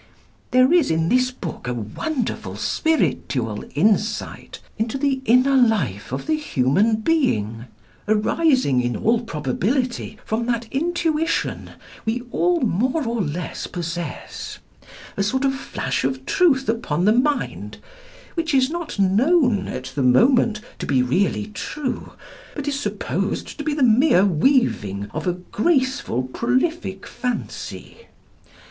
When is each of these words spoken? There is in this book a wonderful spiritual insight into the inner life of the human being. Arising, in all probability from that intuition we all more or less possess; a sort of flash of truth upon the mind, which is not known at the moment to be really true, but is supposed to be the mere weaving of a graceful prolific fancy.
There 0.49 0.73
is 0.73 0.89
in 0.89 1.09
this 1.09 1.29
book 1.29 1.67
a 1.67 1.75
wonderful 1.75 2.55
spiritual 2.55 3.63
insight 3.75 4.59
into 4.79 4.97
the 4.97 5.21
inner 5.25 5.55
life 5.55 6.11
of 6.11 6.25
the 6.25 6.33
human 6.37 6.95
being. 7.01 7.65
Arising, 8.07 8.81
in 8.81 8.95
all 8.95 9.21
probability 9.21 10.17
from 10.25 10.47
that 10.47 10.65
intuition 10.71 11.73
we 12.03 12.23
all 12.31 12.61
more 12.61 13.03
or 13.07 13.21
less 13.21 13.67
possess; 13.67 14.57
a 15.17 15.21
sort 15.21 15.45
of 15.45 15.53
flash 15.53 16.03
of 16.03 16.25
truth 16.25 16.67
upon 16.67 17.05
the 17.05 17.13
mind, 17.13 17.77
which 18.33 18.55
is 18.55 18.71
not 18.71 18.97
known 18.97 19.67
at 19.67 19.91
the 19.93 20.01
moment 20.01 20.61
to 20.79 20.87
be 20.87 21.03
really 21.03 21.51
true, 21.53 22.13
but 22.55 22.67
is 22.67 22.79
supposed 22.79 23.55
to 23.55 23.63
be 23.63 23.75
the 23.75 23.83
mere 23.83 24.25
weaving 24.25 25.11
of 25.13 25.27
a 25.27 25.33
graceful 25.33 26.23
prolific 26.23 27.05
fancy. 27.05 28.07